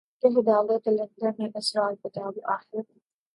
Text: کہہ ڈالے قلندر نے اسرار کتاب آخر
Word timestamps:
کہہ 0.21 0.41
ڈالے 0.45 0.75
قلندر 0.85 1.31
نے 1.39 1.47
اسرار 1.59 1.93
کتاب 2.03 2.33
آخر 2.55 2.81